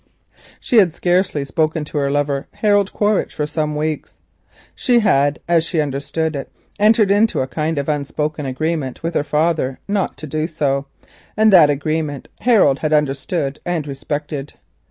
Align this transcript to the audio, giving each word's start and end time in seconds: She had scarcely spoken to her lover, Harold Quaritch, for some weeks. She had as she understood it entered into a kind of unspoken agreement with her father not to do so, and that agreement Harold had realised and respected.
She 0.59 0.77
had 0.77 0.95
scarcely 0.95 1.45
spoken 1.45 1.85
to 1.85 1.99
her 1.99 2.09
lover, 2.09 2.47
Harold 2.53 2.91
Quaritch, 2.91 3.35
for 3.35 3.45
some 3.45 3.75
weeks. 3.75 4.17
She 4.73 4.97
had 5.01 5.37
as 5.47 5.63
she 5.63 5.79
understood 5.79 6.35
it 6.35 6.49
entered 6.79 7.11
into 7.11 7.41
a 7.41 7.45
kind 7.47 7.77
of 7.77 7.87
unspoken 7.87 8.47
agreement 8.47 9.03
with 9.03 9.13
her 9.13 9.23
father 9.23 9.77
not 9.87 10.17
to 10.17 10.25
do 10.25 10.47
so, 10.47 10.87
and 11.37 11.53
that 11.53 11.69
agreement 11.69 12.29
Harold 12.39 12.79
had 12.79 12.91
realised 12.93 13.59
and 13.63 13.85
respected. 13.85 14.53